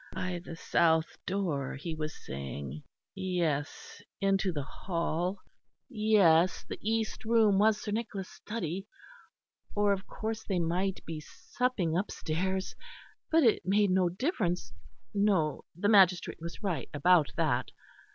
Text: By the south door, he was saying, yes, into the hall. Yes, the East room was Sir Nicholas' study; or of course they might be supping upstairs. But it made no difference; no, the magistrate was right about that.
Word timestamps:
By 0.13 0.41
the 0.43 0.55
south 0.55 1.15
door, 1.27 1.75
he 1.75 1.93
was 1.93 2.25
saying, 2.25 2.81
yes, 3.13 4.01
into 4.19 4.51
the 4.51 4.63
hall. 4.63 5.37
Yes, 5.89 6.63
the 6.67 6.79
East 6.81 7.23
room 7.23 7.59
was 7.59 7.79
Sir 7.79 7.91
Nicholas' 7.91 8.27
study; 8.27 8.87
or 9.75 9.93
of 9.93 10.07
course 10.07 10.43
they 10.43 10.57
might 10.57 11.05
be 11.05 11.19
supping 11.19 11.95
upstairs. 11.95 12.73
But 13.29 13.43
it 13.43 13.61
made 13.63 13.91
no 13.91 14.09
difference; 14.09 14.73
no, 15.13 15.65
the 15.75 15.87
magistrate 15.87 16.39
was 16.41 16.63
right 16.63 16.89
about 16.95 17.27
that. 17.35 17.69